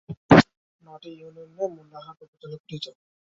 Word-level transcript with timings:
নয়টি 0.83 1.09
ইউনিয়ন 1.11 1.49
নিয়ে 1.51 1.67
মোল্লাহাট 1.75 2.17
উপজেলা 2.25 2.55
গঠিত। 2.55 2.85